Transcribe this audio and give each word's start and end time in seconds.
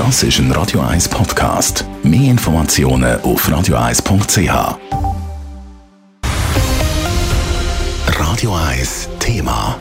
Das 0.00 0.22
ist 0.22 0.38
ein 0.38 0.50
Radio 0.52 0.80
1 0.80 1.10
Podcast. 1.10 1.84
Mehr 2.02 2.30
Informationen 2.30 3.20
auf 3.20 3.46
radio1.ch. 3.46 4.78
Radio 8.06 8.54
1 8.54 9.08
Thema. 9.18 9.76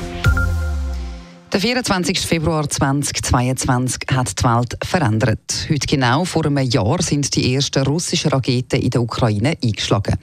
Der 1.54 1.62
24. 1.62 2.20
Februar 2.20 2.70
2022 2.70 4.02
hat 4.14 4.38
die 4.38 4.44
Welt 4.44 4.78
verändert. 4.84 5.68
Heute 5.70 5.88
genau 5.88 6.26
vor 6.26 6.46
einem 6.46 6.70
Jahr 6.70 7.02
sind 7.02 7.34
die 7.34 7.56
ersten 7.56 7.84
russischen 7.84 8.32
Raketen 8.32 8.82
in 8.82 8.90
der 8.90 9.02
Ukraine 9.02 9.56
eingeschlagen. 9.64 10.18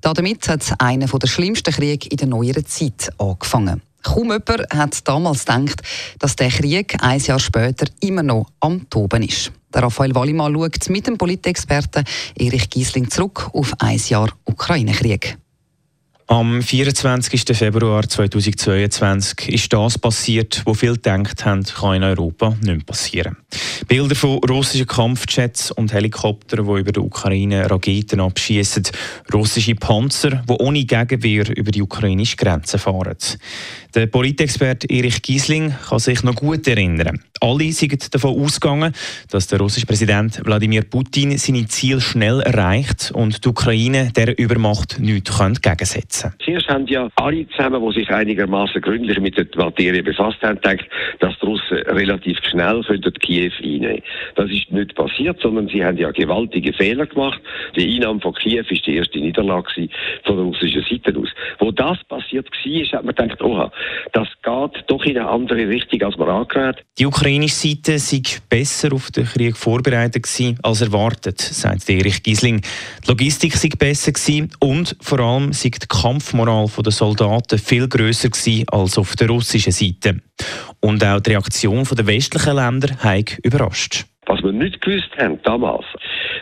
Damit 0.00 0.48
hat 0.48 0.72
einer 0.78 1.06
der 1.08 1.26
schlimmsten 1.26 1.74
Kriege 1.74 2.08
in 2.08 2.16
der 2.16 2.28
neueren 2.28 2.64
Zeit 2.64 3.12
angefangen. 3.18 3.82
Kaum 4.06 4.30
jemand 4.30 4.72
hat 4.72 5.08
damals 5.08 5.44
gedacht, 5.44 5.82
dass 6.20 6.36
der 6.36 6.48
Krieg 6.48 6.96
ein 7.00 7.18
Jahr 7.18 7.40
später 7.40 7.86
immer 8.00 8.22
noch 8.22 8.46
am 8.60 8.88
Toben 8.88 9.24
ist. 9.24 9.50
Der 9.74 9.82
Raphael 9.82 10.14
Wallimann 10.14 10.54
schaut 10.54 10.88
mit 10.90 11.08
dem 11.08 11.18
Politexperten 11.18 12.04
Erich 12.38 12.70
Giesling 12.70 13.10
zurück 13.10 13.50
auf 13.52 13.72
ein 13.80 13.98
Jahr 13.98 14.28
Ukraine-Krieg. 14.44 15.36
Am 16.28 16.60
24. 16.60 17.56
Februar 17.56 18.08
2022 18.08 19.48
ist 19.48 19.72
das 19.72 19.96
passiert, 19.96 20.60
was 20.64 20.80
viele 20.80 20.94
gedacht 20.94 21.44
haben, 21.44 21.62
kann 21.62 21.94
in 21.94 22.02
Europa 22.02 22.48
nicht 22.48 22.64
mehr 22.64 22.78
passieren. 22.84 23.36
Bilder 23.86 24.16
von 24.16 24.38
russischen 24.38 24.88
Kampfjets 24.88 25.70
und 25.70 25.92
Helikoptern, 25.92 26.66
die 26.66 26.80
über 26.80 26.90
die 26.90 26.98
Ukraine 26.98 27.70
Raketen 27.70 28.18
abschießen, 28.18 28.88
russische 29.32 29.76
Panzer, 29.76 30.42
die 30.48 30.52
ohne 30.54 30.84
Gegenwehr 30.84 31.56
über 31.56 31.70
die 31.70 31.82
ukrainische 31.82 32.36
Grenze 32.36 32.78
fahren. 32.78 33.16
Der 33.94 34.08
Politexperte 34.08 34.90
Erich 34.90 35.22
Giesling 35.22 35.76
kann 35.88 36.00
sich 36.00 36.24
noch 36.24 36.34
gut 36.34 36.66
erinnern. 36.66 37.20
Alle 37.40 37.72
sind 37.72 38.14
davon 38.14 38.40
ausgegangen, 38.40 38.92
dass 39.30 39.46
der 39.46 39.58
russische 39.58 39.86
Präsident 39.86 40.40
Wladimir 40.44 40.82
Putin 40.82 41.36
seine 41.38 41.66
Ziele 41.66 42.00
schnell 42.00 42.40
erreicht 42.40 43.12
und 43.14 43.44
die 43.44 43.48
Ukraine 43.48 44.12
der 44.14 44.38
Übermacht 44.38 44.98
nichts 44.98 45.38
gegensetzen 45.62 46.30
kann. 46.30 46.38
Zuerst 46.44 46.68
haben 46.68 46.86
ja 46.86 47.08
alle 47.16 47.48
zusammen, 47.48 47.82
die 47.88 48.00
sich 48.00 48.10
einigermaßen 48.10 48.80
gründlich 48.80 49.20
mit 49.20 49.36
der 49.36 49.46
Materie 49.56 50.02
befasst 50.02 50.42
haben, 50.42 50.60
gedacht, 50.60 50.86
dass 51.20 51.34
die 51.40 51.46
Russen 51.46 51.78
relativ 51.88 52.38
schnell 52.48 52.82
Kiew 53.26 53.52
einnehmen 53.62 54.02
Das 54.34 54.50
ist 54.50 54.70
nicht 54.70 54.94
passiert, 54.94 55.40
sondern 55.40 55.68
sie 55.68 55.84
haben 55.84 55.98
ja 55.98 56.10
gewaltige 56.10 56.72
Fehler 56.72 57.06
gemacht. 57.06 57.40
Die 57.76 57.96
Einnahme 57.96 58.20
von 58.20 58.34
Kiew 58.34 58.64
ist 58.68 58.86
die 58.86 58.96
erste 58.96 59.18
Niederlage 59.18 59.88
von 60.24 60.36
der 60.36 60.44
russischen 60.44 60.84
Seite 60.88 61.18
aus. 61.18 61.28
Wo 61.58 61.70
das 61.70 62.02
passiert 62.04 62.48
war, 62.50 62.98
hat 62.98 63.04
man 63.04 63.14
gedacht, 63.14 63.42
oha, 63.42 63.72
das 64.12 64.28
geht 64.42 64.84
doch 64.86 65.04
in 65.04 65.18
eine 65.18 65.28
andere 65.28 65.68
Richtung, 65.68 66.02
als 66.02 66.16
man 66.16 66.28
angerät. 66.28 66.84
Die 66.98 67.06
ukrainische 67.26 67.56
Seite 67.56 67.98
sei 67.98 68.22
besser 68.48 68.92
auf 68.92 69.10
den 69.10 69.24
Krieg 69.24 69.56
vorbereitet 69.56 70.22
gewesen, 70.22 70.60
als 70.62 70.80
erwartet, 70.80 71.40
sagt 71.40 71.90
Erich 71.90 72.22
Giesling. 72.22 72.60
Die 73.04 73.08
Logistik 73.08 73.54
sei 73.54 73.68
besser 73.76 74.12
gewesen 74.12 74.52
und 74.60 74.96
vor 75.00 75.18
allem 75.18 75.52
sei 75.52 75.70
die 75.70 75.88
Kampfmoral 75.88 76.68
der 76.84 76.92
Soldaten 76.92 77.58
viel 77.58 77.88
grösser 77.88 78.28
gewesen 78.28 78.68
als 78.68 78.96
auf 78.96 79.16
der 79.16 79.28
russischen 79.28 79.72
Seite. 79.72 80.20
Und 80.78 81.04
auch 81.04 81.18
die 81.18 81.30
Reaktion 81.30 81.82
der 81.82 82.06
westlichen 82.06 82.54
Länder 82.54 82.94
hat 82.98 83.38
überrascht. 83.42 84.04
Was 84.26 84.42
wir 84.42 84.52
nicht 84.52 84.80
gewusst 84.80 85.10
haben 85.18 85.40
damals, 85.42 85.84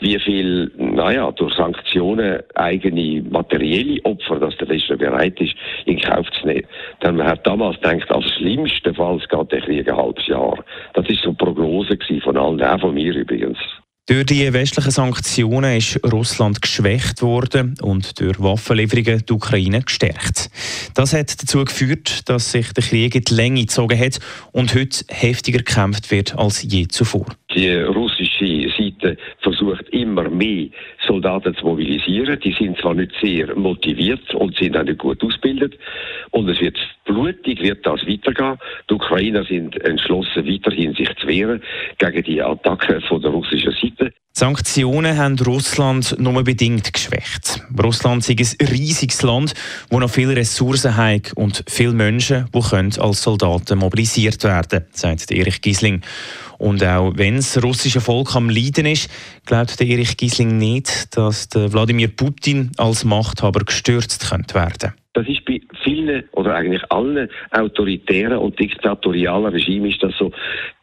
wie 0.00 0.18
viel, 0.18 0.70
naja, 0.76 1.30
durch 1.32 1.54
Sanktionen 1.54 2.42
eigene 2.54 3.22
materielle 3.22 4.02
Opfer, 4.04 4.38
dass 4.38 4.56
der 4.58 4.68
Westen 4.68 4.98
bereit 4.98 5.40
ist, 5.40 5.54
in 5.84 5.98
Kauf 6.00 6.26
zu 6.38 6.46
nehmen. 6.46 6.66
Denn 7.04 7.16
man 7.16 7.26
hat 7.26 7.46
damals 7.46 7.76
gedacht, 7.80 8.10
als 8.10 8.24
schlimmstenfalls 8.38 9.28
geht 9.28 9.52
der 9.52 9.60
Krieg 9.60 9.88
ein 9.88 9.96
halbes 9.96 10.26
Jahr. 10.26 10.64
Das 10.94 11.06
ist 11.08 11.22
so 11.22 11.28
eine 11.28 11.36
Prognose 11.36 11.98
von 12.22 12.36
allen, 12.36 12.62
auch 12.62 12.80
von 12.80 12.94
mir 12.94 13.14
übrigens. 13.14 13.58
Durch 14.06 14.26
die 14.26 14.52
westlichen 14.52 14.90
Sanktionen 14.90 15.78
ist 15.78 15.98
Russland 16.12 16.60
geschwächt 16.60 17.22
worden 17.22 17.74
und 17.80 18.20
durch 18.20 18.38
Waffenlieferungen 18.38 19.24
die 19.26 19.32
Ukraine 19.32 19.80
gestärkt. 19.80 20.50
Das 20.94 21.14
hat 21.14 21.42
dazu 21.42 21.64
geführt, 21.64 22.28
dass 22.28 22.52
sich 22.52 22.70
der 22.74 22.84
Krieg 22.84 23.14
in 23.14 23.24
die 23.24 23.34
Länge 23.34 23.60
gezogen 23.62 23.98
hat 23.98 24.18
und 24.52 24.74
heute 24.74 25.04
heftiger 25.08 25.58
gekämpft 25.58 26.10
wird 26.10 26.38
als 26.38 26.62
je 26.62 26.86
zuvor. 26.86 27.24
Die 27.54 27.70
russische 27.70 28.33
Seite 28.38 29.16
versucht 29.38 29.88
immer 29.90 30.28
mehr 30.28 30.68
Soldaten 31.06 31.54
zu 31.54 31.66
mobilisieren. 31.66 32.38
Die 32.40 32.52
sind 32.52 32.78
zwar 32.78 32.94
nicht 32.94 33.12
sehr 33.20 33.54
motiviert 33.56 34.34
und 34.34 34.56
sind 34.56 34.76
auch 34.76 34.82
nicht 34.82 34.98
gut 34.98 35.22
ausgebildet. 35.22 35.78
Und 36.30 36.48
es 36.48 36.60
wird 36.60 36.78
blutig, 37.04 37.60
wird 37.62 37.86
das 37.86 38.06
weitergehen. 38.06 38.58
Die 38.90 38.94
Ukrainer 38.94 39.44
sind 39.44 39.80
entschlossen, 39.84 40.46
weiterhin 40.46 40.94
sich 40.94 41.14
zu 41.16 41.28
wehren 41.28 41.62
gegen 41.98 42.22
die 42.22 42.42
Attacke 42.42 43.00
von 43.02 43.20
der 43.20 43.30
russischen 43.30 43.72
Seite. 43.72 44.12
Sanktionen 44.36 45.16
haben 45.16 45.38
Russland 45.38 46.16
nur 46.18 46.42
bedingt 46.42 46.92
geschwächt. 46.92 47.60
Russland 47.80 48.28
ist 48.28 48.60
ein 48.60 48.66
riesiges 48.66 49.22
Land, 49.22 49.54
wo 49.90 50.00
noch 50.00 50.10
viele 50.10 50.34
Ressourcen 50.34 50.96
hat 50.96 51.32
und 51.34 51.62
viele 51.68 51.92
Menschen, 51.92 52.46
die 52.52 53.00
als 53.00 53.22
Soldaten 53.22 53.78
mobilisiert 53.78 54.42
werden 54.42 54.68
können, 54.68 54.86
sagt 54.92 55.30
Erich 55.30 55.60
Giesling. 55.60 56.02
Und 56.58 56.82
auch 56.82 57.12
wenn 57.14 57.36
das 57.36 57.62
russische 57.62 58.00
Volk 58.00 58.34
am 58.34 58.50
Leiden 58.50 58.86
ist, 58.86 59.08
glaubt 59.46 59.80
Erich 59.80 60.16
Giesling 60.16 60.58
nicht, 60.58 61.16
dass 61.16 61.48
Wladimir 61.54 62.08
Putin 62.08 62.72
als 62.76 63.04
Machthaber 63.04 63.60
gestürzt 63.60 64.28
könnte 64.30 64.54
werden 64.56 64.94
das 65.14 65.28
ist 65.28 65.44
bei 65.44 65.60
vielen 65.82 66.24
oder 66.32 66.54
eigentlich 66.54 66.82
allen 66.90 67.28
autoritären 67.50 68.38
und 68.38 68.58
diktatorialen 68.58 69.52
Regimen 69.52 69.90
ist 69.90 70.02
das 70.02 70.12
so. 70.18 70.32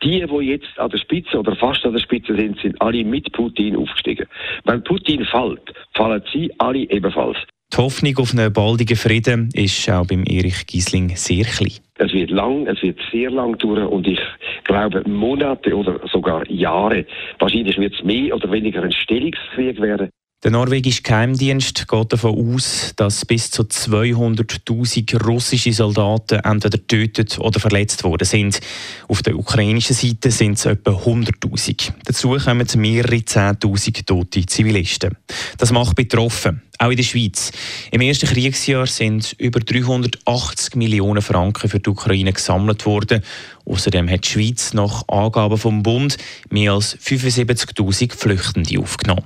Die, 0.02 0.26
die 0.26 0.46
jetzt 0.46 0.80
an 0.80 0.90
der 0.90 0.98
Spitze 0.98 1.38
oder 1.38 1.56
fast 1.56 1.86
an 1.86 1.94
der 1.94 2.00
Spitze 2.00 2.36
sind, 2.36 2.60
sind 2.60 2.82
alle 2.82 3.04
mit 3.04 3.32
Putin 3.34 3.76
aufgestiegen. 3.76 4.26
Wenn 4.66 4.84
Putin 4.84 5.26
fällt, 5.26 5.74
fallen 5.94 6.24
sie 6.34 6.52
alle 6.58 6.90
ebenfalls. 6.90 7.38
Die 7.74 7.78
Hoffnung 7.78 8.18
auf 8.18 8.34
einen 8.34 8.52
baldigen 8.52 8.98
Frieden 8.98 9.50
ist 9.54 9.90
auch 9.90 10.06
beim 10.06 10.24
Erich 10.26 10.66
Giesling 10.68 11.16
sehr 11.16 11.46
klein. 11.46 11.80
Es 12.00 12.12
wird 12.12 12.30
lang, 12.30 12.68
es 12.68 12.82
wird 12.82 13.00
sehr 13.12 13.32
lang 13.32 13.58
dauern 13.60 13.86
und 13.88 14.08
ich 14.08 14.20
glaube 14.66 15.08
Monate 15.08 15.74
oder 15.76 16.00
sogar 16.12 16.50
Jahre. 16.50 17.06
Wahrscheinlich 17.40 17.78
wird 17.78 17.94
es 17.94 18.04
mehr 18.04 18.36
oder 18.36 18.52
weniger 18.52 18.84
ein 18.84 18.92
Stellungskrieg 18.92 19.80
werden. 19.80 20.10
Der 20.44 20.50
norwegische 20.50 21.04
Geheimdienst 21.04 21.88
geht 21.88 22.14
davon 22.14 22.56
aus, 22.56 22.94
dass 22.96 23.26
bis 23.26 23.52
zu 23.52 23.62
200.000 23.62 25.24
russische 25.24 25.72
Soldaten 25.72 26.40
entweder 26.40 26.80
getötet 26.80 27.38
oder 27.38 27.60
verletzt 27.60 28.04
worden 28.04 28.26
sind. 28.26 28.60
Auf 29.08 29.22
der 29.22 29.38
ukrainischen 29.38 29.96
Seite 29.96 30.32
sind 30.32 30.58
es 30.58 30.66
etwa 30.66 30.94
100.000. 30.94 31.94
Dazu 32.06 32.38
kommen 32.44 32.68
mehrere 32.78 33.18
10.000 33.18 34.04
tote 34.08 34.44
Zivilisten. 34.48 35.16
Das 35.60 35.72
macht 35.72 35.96
betroffen, 35.96 36.64
auch 36.80 36.90
in 36.90 36.98
der 36.98 37.04
Schweiz. 37.04 37.52
Im 37.92 38.02
ersten 38.02 38.26
Kriegsjahr 38.26 38.88
sind 38.88 39.36
über 39.38 39.60
380 39.60 40.76
Millionen 40.76 41.22
Franken 41.22 41.70
für 41.70 41.80
die 41.80 41.90
Ukraine 41.92 42.34
gesammelt 42.34 42.88
worden. 42.88 43.22
Außerdem 43.66 44.10
hat 44.10 44.26
die 44.26 44.30
Schweiz 44.30 44.74
nach 44.74 45.08
Angaben 45.08 45.60
vom 45.60 45.84
Bund 45.84 46.18
mehr 46.50 46.72
als 46.72 46.98
75.000 46.98 48.16
Flüchtende 48.16 48.80
aufgenommen. 48.80 49.26